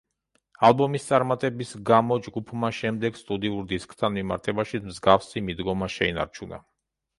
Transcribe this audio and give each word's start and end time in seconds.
ალბომის 0.69 1.03
წარმატების 1.09 1.73
გამო 1.89 2.17
ჯგუფმა 2.29 2.71
შემდეგ 2.79 3.21
სტუდიურ 3.23 3.69
დისკთან 3.75 4.17
მიმართებაშიც 4.17 4.91
მსგავსი 4.91 5.47
მიდგომა 5.51 5.95
შეინარჩუნა. 6.01 6.65